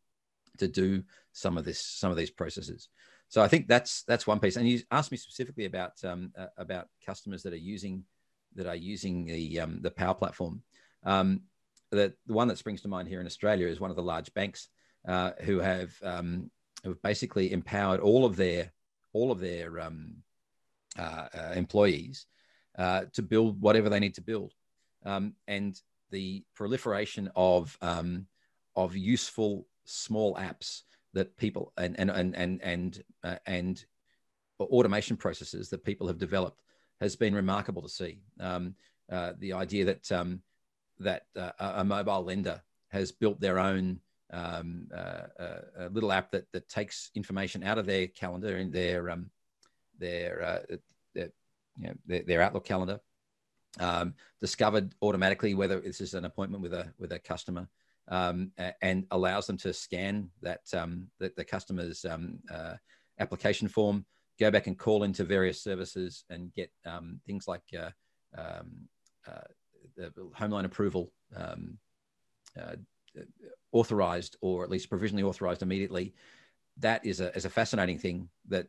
[0.57, 2.89] to do some of this some of these processes.
[3.29, 4.57] So I think that's that's one piece.
[4.57, 8.03] And you asked me specifically about um, uh, about customers that are using
[8.55, 10.61] that are using the um, the Power Platform.
[11.03, 11.41] Um,
[11.91, 14.33] the, the one that springs to mind here in Australia is one of the large
[14.33, 14.69] banks
[15.07, 16.51] uh, who have um,
[16.83, 18.71] who have basically empowered all of their
[19.13, 20.17] all of their um,
[20.97, 22.25] uh, uh, employees
[22.77, 24.53] uh, to build whatever they need to build.
[25.05, 25.79] Um, and
[26.11, 28.27] the proliferation of um,
[28.75, 30.81] of useful small apps
[31.13, 33.83] that people and and and and and, uh, and
[34.59, 36.61] automation processes that people have developed
[36.99, 38.19] has been remarkable to see.
[38.39, 38.75] Um,
[39.11, 40.41] uh, the idea that um,
[40.99, 43.99] that uh, a mobile lender has built their own
[44.31, 49.09] um, uh, uh, little app that that takes information out of their calendar and their
[49.09, 49.31] um,
[49.97, 50.75] their, uh,
[51.13, 51.29] their,
[51.77, 52.99] you know, their, their Outlook calendar
[53.79, 57.67] um, discovered automatically whether this is an appointment with a with a customer
[58.07, 62.73] um, and allows them to scan that um, the, the, customer's um, uh,
[63.19, 64.03] application form,
[64.39, 66.71] go back and call into various services and get
[67.27, 67.91] things like uh,
[70.33, 71.77] home loan approval um,
[72.59, 72.75] uh,
[73.71, 76.13] authorized or at least provisionally authorized immediately.
[76.77, 78.67] That is a, is a fascinating thing that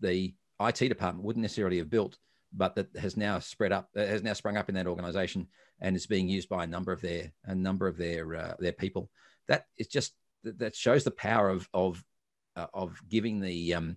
[0.00, 2.18] the IT department wouldn't necessarily have built,
[2.52, 5.46] but that has now spread up, uh, has now sprung up in that organization
[5.80, 8.72] and is being used by a number of their a number of their uh, their
[8.72, 9.10] people.
[9.48, 12.02] That is just that shows the power of of
[12.56, 13.96] uh, of giving the um,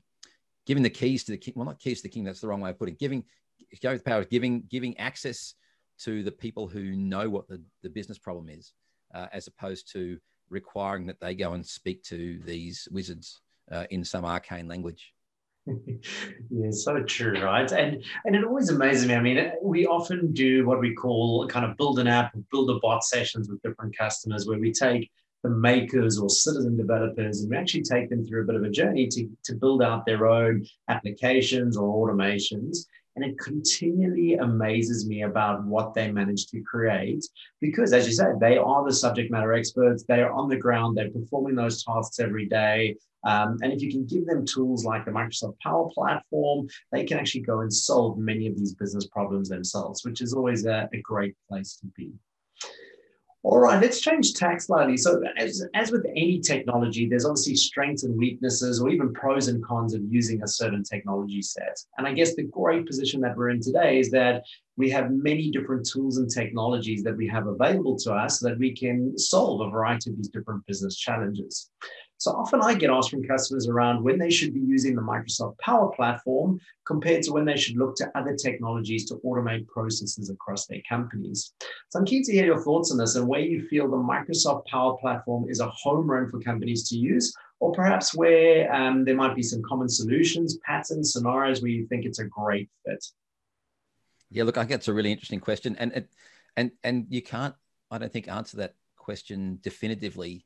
[0.66, 1.54] giving the keys to the king.
[1.56, 2.24] Well, not keys to the king.
[2.24, 2.96] That's the wrong way of putting.
[2.96, 3.00] It.
[3.00, 3.24] Giving
[3.82, 5.56] showing the power of giving giving access
[6.04, 8.74] to the people who know what the, the business problem is,
[9.14, 10.18] uh, as opposed to
[10.50, 15.14] requiring that they go and speak to these wizards uh, in some arcane language.
[15.66, 17.72] yeah, so true, right?
[17.72, 19.16] And and it always amazes me.
[19.16, 22.80] I mean, we often do what we call kind of build an app, build a
[22.80, 25.10] bot sessions with different customers, where we take
[25.44, 28.70] the makers or citizen developers and we actually take them through a bit of a
[28.70, 32.86] journey to, to build out their own applications or automations.
[33.16, 37.24] And it continually amazes me about what they manage to create
[37.62, 40.04] because, as you said, they are the subject matter experts.
[40.04, 42.96] They are on the ground, they're performing those tasks every day.
[43.24, 47.18] Um, and if you can give them tools like the Microsoft Power Platform, they can
[47.20, 51.02] actually go and solve many of these business problems themselves, which is always a, a
[51.02, 52.12] great place to be.
[53.46, 54.96] All right, let's change tack slightly.
[54.96, 59.62] So, as, as with any technology, there's obviously strengths and weaknesses, or even pros and
[59.62, 61.78] cons of using a certain technology set.
[61.98, 64.44] And I guess the great position that we're in today is that
[64.78, 68.58] we have many different tools and technologies that we have available to us so that
[68.58, 71.70] we can solve a variety of these different business challenges.
[72.24, 75.58] So often I get asked from customers around when they should be using the Microsoft
[75.58, 80.66] Power Platform compared to when they should look to other technologies to automate processes across
[80.66, 81.54] their companies.
[81.90, 84.68] So I'm keen to hear your thoughts on this and where you feel the Microsoft
[84.68, 89.18] Power Platform is a home run for companies to use, or perhaps where um, there
[89.18, 93.04] might be some common solutions, patterns, scenarios where you think it's a great fit.
[94.32, 96.08] Yeah, look, I think it's a really interesting question, and
[96.56, 97.56] and and you can't,
[97.92, 100.46] I don't think, answer that question definitively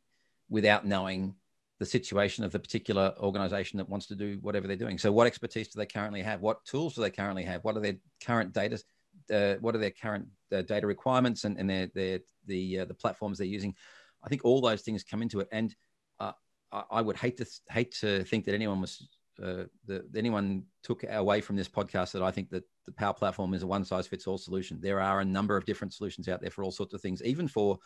[0.49, 1.35] without knowing
[1.79, 4.97] the situation of the particular organization that wants to do whatever they're doing.
[4.97, 6.41] So, what expertise do they currently have?
[6.41, 7.63] What tools do they currently have?
[7.63, 8.81] What are their current data?
[9.31, 12.93] Uh, what are their current uh, data requirements and, and their, their the uh, the
[12.93, 13.75] platforms they're using?
[14.23, 15.75] I think all those things come into it, and
[16.19, 16.31] uh,
[16.71, 19.07] I, I, would hate to hate to think that anyone was
[19.43, 23.53] uh, that anyone took away from this podcast that I think that the Power Platform
[23.53, 24.79] is a one size fits all solution.
[24.81, 27.47] There are a number of different solutions out there for all sorts of things, even
[27.47, 27.77] for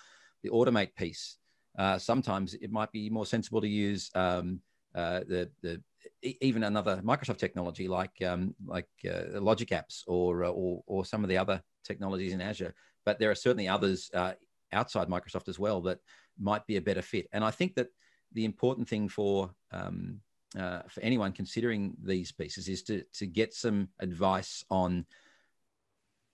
[0.43, 1.37] the automate piece
[1.77, 4.59] uh, sometimes it might be more sensible to use um,
[4.95, 5.81] uh, the, the
[6.21, 11.23] even another Microsoft technology like um, like uh, Logic Apps or, uh, or, or some
[11.23, 12.73] of the other technologies in Azure.
[13.05, 14.33] But there are certainly others uh,
[14.73, 15.99] outside Microsoft as well that
[16.39, 17.27] might be a better fit.
[17.31, 17.87] And I think that
[18.33, 20.19] the important thing for um,
[20.57, 25.05] uh, for anyone considering these pieces is to to get some advice on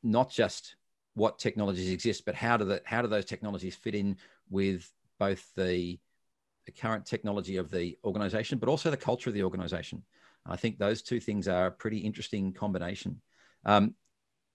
[0.04, 0.76] not just
[1.14, 4.18] what technologies exist, but how do the how do those technologies fit in
[4.50, 6.00] with both the,
[6.66, 10.04] the current technology of the organization, but also the culture of the organization.
[10.46, 13.22] I think those two things are a pretty interesting combination.
[13.66, 13.96] Um,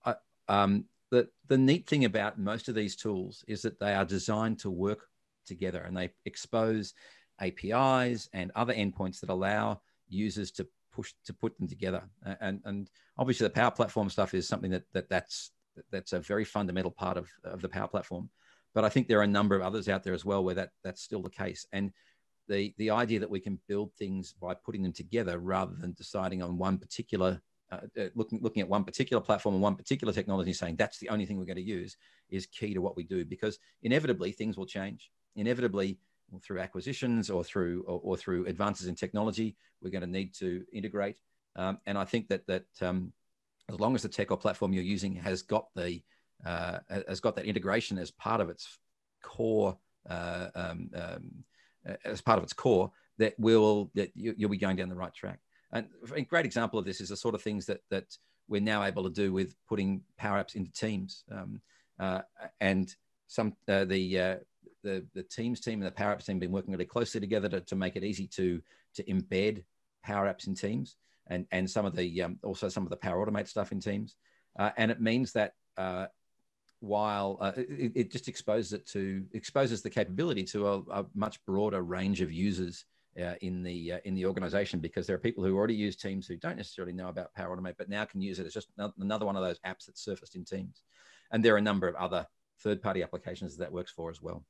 [0.05, 0.15] I,
[0.49, 4.59] um, the, the neat thing about most of these tools is that they are designed
[4.61, 5.09] to work
[5.47, 6.95] together and they expose
[7.41, 12.03] APIs and other endpoints that allow users to push to put them together.
[12.41, 15.51] And, and obviously the Power Platform stuff is something that, that that's
[15.91, 18.29] that's a very fundamental part of, of the Power Platform.
[18.75, 20.71] But I think there are a number of others out there as well where that
[20.83, 21.67] that's still the case.
[21.73, 21.93] And
[22.49, 26.43] the the idea that we can build things by putting them together rather than deciding
[26.43, 30.53] on one particular uh, uh looking looking at one particular platform and one particular technology
[30.53, 31.97] saying that's the only thing we're going to use
[32.31, 33.25] is key to what we do.
[33.25, 35.11] Because inevitably things will change.
[35.37, 35.99] Inevitably
[36.43, 40.65] through acquisitions or through or, or, through advances in technology we're going to need to
[40.73, 41.19] integrate.
[41.57, 43.13] Um, and i think that that um,
[43.69, 46.03] as long as the tech or platform you're using has got the
[46.45, 46.79] uh,
[47.09, 48.79] has got that integration as part of its
[49.23, 49.77] core,
[50.09, 51.45] uh, um, um,
[52.05, 55.15] as part of its core, that will that you, will be going down the right
[55.15, 55.39] track.
[55.73, 58.17] And a great example of this is the sort of things that that
[58.49, 61.61] we're now able to do with putting Power Apps into Teams, um,
[61.99, 62.23] uh,
[62.61, 62.95] and
[63.29, 64.37] some uh, the uh,
[64.83, 67.49] the the Teams team and the Power Apps team have been working really closely together
[67.49, 68.61] to, to make it easy to
[68.95, 69.65] to embed
[70.03, 70.97] Power Apps in Teams,
[71.29, 74.17] and and some of the um, also some of the Power Automate stuff in Teams,
[74.59, 76.07] uh, and it means that uh,
[76.83, 81.43] while uh, it, it, just exposes it to exposes the capability to a, a much
[81.45, 82.87] broader range of users
[83.21, 86.27] uh, in the uh, in the organization because there are people who already use Teams
[86.27, 88.69] who don't necessarily know about Power Automate, but now can use it as just
[88.99, 90.83] another one of those apps that's surfaced in Teams.
[91.31, 92.27] And there are a number of other
[92.61, 94.45] third-party applications that, that works for as well.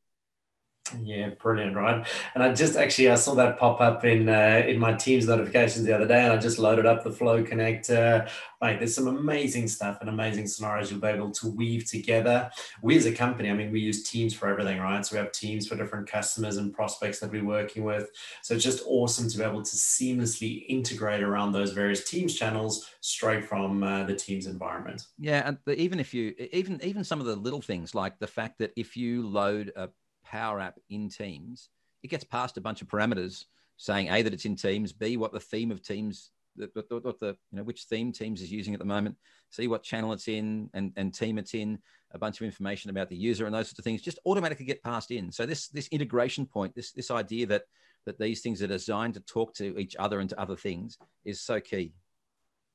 [1.00, 2.06] Yeah, brilliant, right?
[2.34, 5.86] And I just actually I saw that pop up in uh, in my Teams notifications
[5.86, 8.28] the other day, and I just loaded up the Flow Connector.
[8.60, 12.50] Like, there's some amazing stuff and amazing scenarios you'll be able to weave together.
[12.80, 15.04] We as a company, I mean, we use Teams for everything, right?
[15.04, 18.10] So we have Teams for different customers and prospects that we're working with.
[18.42, 22.88] So it's just awesome to be able to seamlessly integrate around those various Teams channels
[23.00, 25.06] straight from uh, the Teams environment.
[25.18, 28.58] Yeah, and even if you even even some of the little things like the fact
[28.58, 29.88] that if you load a
[30.32, 31.68] Power App in Teams,
[32.02, 33.44] it gets past a bunch of parameters
[33.76, 37.20] saying a that it's in Teams, b what the theme of Teams, what the, what
[37.20, 39.16] the you know which theme Teams is using at the moment,
[39.50, 41.78] see what channel it's in and and team it's in,
[42.12, 44.82] a bunch of information about the user and those sorts of things, just automatically get
[44.82, 45.30] passed in.
[45.30, 47.64] So this this integration point, this this idea that
[48.06, 51.40] that these things are designed to talk to each other and to other things is
[51.40, 51.92] so key.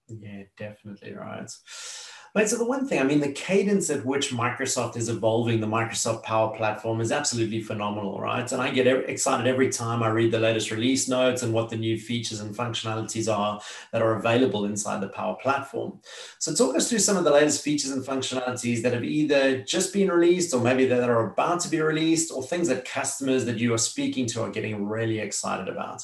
[0.09, 1.51] Yeah, definitely right.
[2.35, 2.47] Right.
[2.47, 6.23] So the one thing, I mean, the cadence at which Microsoft is evolving the Microsoft
[6.23, 8.49] Power Platform is absolutely phenomenal, right?
[8.51, 11.77] And I get excited every time I read the latest release notes and what the
[11.77, 13.59] new features and functionalities are
[13.91, 15.99] that are available inside the Power Platform.
[16.37, 19.91] So talk us through some of the latest features and functionalities that have either just
[19.91, 23.57] been released or maybe that are about to be released or things that customers that
[23.57, 26.03] you are speaking to are getting really excited about.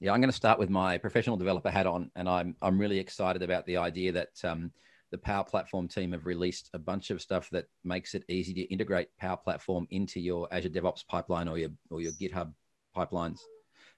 [0.00, 2.98] Yeah, I'm going to start with my professional developer hat on, and I'm I'm really
[2.98, 4.72] excited about the idea that um,
[5.10, 8.62] the Power Platform team have released a bunch of stuff that makes it easy to
[8.72, 12.54] integrate Power Platform into your Azure DevOps pipeline or your or your GitHub
[12.96, 13.40] pipelines.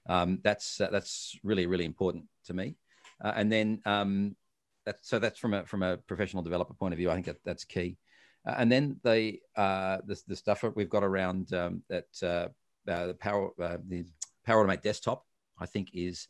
[0.09, 2.75] Um, that's uh, that's really really important to me.
[3.23, 4.35] Uh, and then um,
[4.85, 7.11] that's so that's from a from a professional developer point of view.
[7.11, 7.95] I think that, that's key.
[8.45, 12.49] Uh, and then the, uh, the the stuff that we've got around um, that uh,
[12.91, 14.05] uh, the Power the
[14.45, 15.25] Power Automate desktop,
[15.63, 16.27] I think is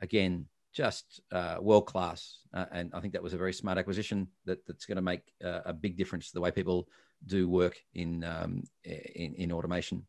[0.00, 2.38] again just uh, world class.
[2.52, 5.32] Uh, and I think that was a very smart acquisition that, that's going to make
[5.44, 6.88] uh, a big difference to the way people
[7.26, 10.06] do work in, um, in, in, automation.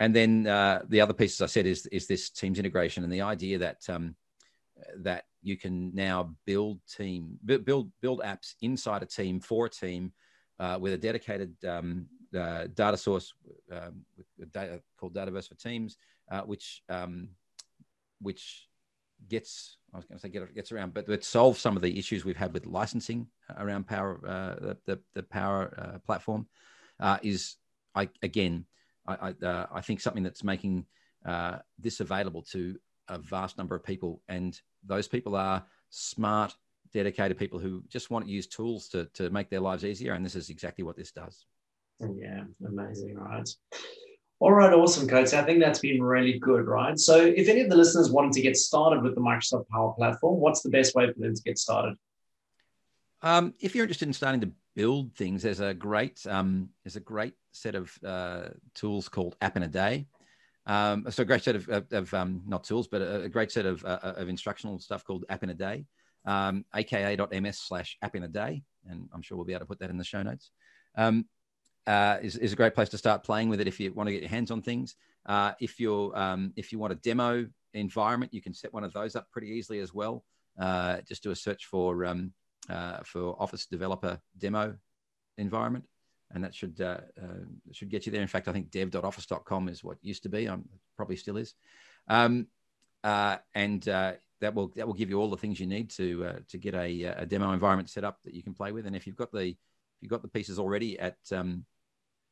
[0.00, 3.12] And then uh, the other piece, as I said, is, is this Teams integration and
[3.12, 4.16] the idea that, um,
[4.98, 10.12] that you can now build team, build, build apps inside a team for a team
[10.58, 13.34] uh, with a dedicated um, uh, data source
[13.70, 14.04] um,
[14.52, 15.98] data, called Dataverse for Teams,
[16.46, 17.28] which, um,
[18.22, 18.68] which
[19.28, 21.98] gets I was going to say get, gets around, but it solves some of the
[21.98, 23.26] issues we've had with licensing
[23.58, 26.46] around Power uh, the, the Power uh, platform.
[26.98, 27.56] Uh, is
[27.94, 28.64] I again
[29.06, 30.86] I I, uh, I, think something that's making
[31.26, 32.76] uh, this available to
[33.08, 36.54] a vast number of people, and those people are smart,
[36.92, 40.24] dedicated people who just want to use tools to to make their lives easier, and
[40.24, 41.44] this is exactly what this does.
[42.00, 43.48] Yeah, amazing, right?
[44.42, 45.34] All right, awesome, Coates.
[45.34, 46.98] I think that's been really good, right?
[46.98, 50.40] So, if any of the listeners wanted to get started with the Microsoft Power Platform,
[50.40, 51.94] what's the best way for them to get started?
[53.22, 57.00] Um, if you're interested in starting to build things, there's a great um, there's a
[57.00, 60.08] great set of uh, tools called App in a Day.
[60.66, 63.52] Um, so a great set of, of, of um, not tools, but a, a great
[63.52, 65.86] set of, uh, of instructional stuff called App in a Day,
[66.26, 68.64] um, aka.ms slash app in a day.
[68.90, 70.50] And I'm sure we'll be able to put that in the show notes.
[70.96, 71.26] Um,
[71.86, 74.12] uh, is, is a great place to start playing with it if you want to
[74.12, 74.94] get your hands on things.
[75.26, 78.92] Uh, if you're um, if you want a demo environment, you can set one of
[78.92, 80.24] those up pretty easily as well.
[80.58, 82.32] Uh, just do a search for um,
[82.68, 84.76] uh, for Office Developer Demo
[85.38, 85.84] Environment,
[86.32, 86.98] and that should uh,
[87.72, 88.22] should get you there.
[88.22, 90.46] In fact, I think dev.office.com is what used to be.
[90.46, 91.54] I'm probably still is,
[92.08, 92.46] um,
[93.02, 96.74] and that will that will give you all the things you need to to get
[96.74, 98.86] a, a demo environment set up that you can play with.
[98.86, 99.56] And if you've got the if
[100.00, 101.64] you've got the pieces already at um,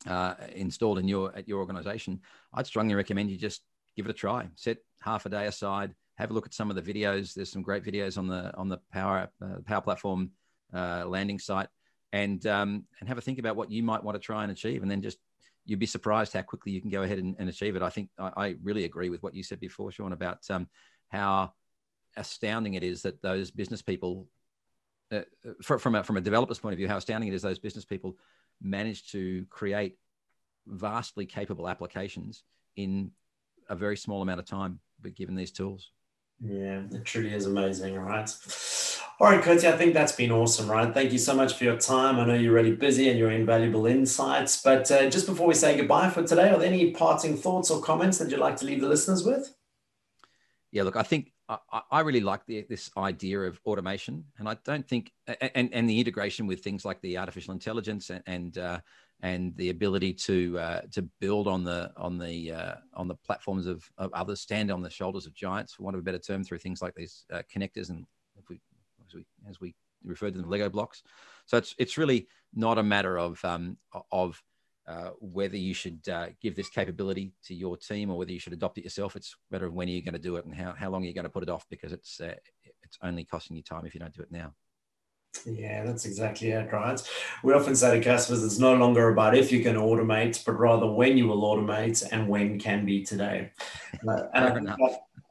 [0.07, 2.21] uh, installed in your at your organization,
[2.55, 3.63] I'd strongly recommend you just
[3.97, 4.49] give it a try.
[4.57, 7.35] Set half a day aside, have a look at some of the videos.
[7.35, 10.31] There's some great videos on the on the Power uh, Power Platform
[10.73, 11.69] uh, landing site,
[12.13, 14.83] and um, and have a think about what you might want to try and achieve,
[14.83, 15.19] and then just
[15.67, 17.83] you'd be surprised how quickly you can go ahead and, and achieve it.
[17.83, 20.69] I think I, I, really agree with what you said before, Sean, about um,
[21.09, 21.53] how
[22.17, 24.27] astounding it is that those business people,
[25.13, 25.21] uh,
[25.63, 28.17] from a, from a developer's point of view, how astounding it is those business people
[28.63, 29.97] managed to create
[30.67, 32.45] vastly capable applications
[32.77, 33.11] in
[33.69, 35.91] a very small amount of time, but given these tools.
[36.43, 38.31] Yeah, it truly is amazing, right?
[39.21, 40.93] All right, Coates, I think that's been awesome, right?
[40.93, 42.19] Thank you so much for your time.
[42.19, 44.63] I know you're really busy and your invaluable insights.
[44.63, 47.83] But uh, just before we say goodbye for today, are there any parting thoughts or
[47.83, 49.55] comments that you'd like to leave the listeners with?
[50.73, 51.33] Yeah, look, I think
[51.91, 55.99] I, really like the, this idea of automation, and I don't think and and the
[55.99, 58.81] integration with things like the artificial intelligence and and, uh,
[59.23, 63.67] and the ability to uh, to build on the on the uh, on the platforms
[63.67, 66.45] of, of, others, stand on the shoulders of giants, for want of a better term,
[66.45, 68.07] through things like these uh, connectors and
[68.49, 68.61] we,
[69.07, 69.75] as we as we
[70.05, 71.03] referred to them Lego blocks.
[71.47, 73.77] So it's it's really not a matter of um,
[74.13, 74.43] of
[74.91, 78.53] uh, whether you should uh, give this capability to your team or whether you should
[78.53, 79.15] adopt it yourself.
[79.15, 81.05] It's a matter of when are you going to do it and how, how long
[81.05, 82.35] are you going to put it off because it's uh,
[82.83, 84.53] it's only costing you time if you don't do it now.
[85.47, 87.01] Yeah, that's exactly it, right?
[87.45, 90.91] We often say to customers, it's no longer about if you can automate, but rather
[90.91, 93.53] when you will automate and when can be today.
[94.35, 94.75] and,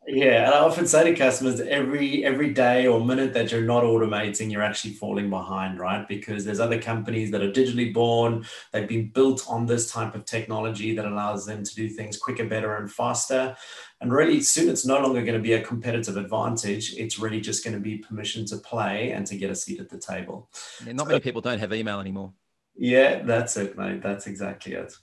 [0.07, 3.83] yeah, and I often say to customers, every every day or minute that you're not
[3.83, 6.07] automating, you're actually falling behind, right?
[6.07, 10.25] Because there's other companies that are digitally born, they've been built on this type of
[10.25, 13.55] technology that allows them to do things quicker, better, and faster.
[14.01, 16.95] And really, soon it's no longer going to be a competitive advantage.
[16.95, 19.89] It's really just going to be permission to play and to get a seat at
[19.89, 20.49] the table.
[20.85, 22.33] Yeah, not many people don't have email anymore.
[22.75, 24.01] Yeah, that's it, mate.
[24.01, 24.93] That's exactly it.